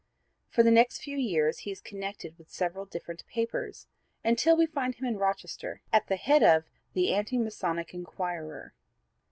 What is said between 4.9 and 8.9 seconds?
him in Rochester at the head of the Anti Masonic Enquirer.